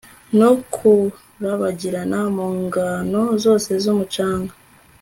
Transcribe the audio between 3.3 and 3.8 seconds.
zose